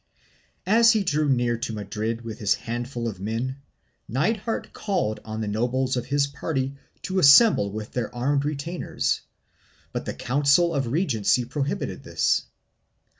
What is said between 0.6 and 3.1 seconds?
As he drew near to Madrid with his handful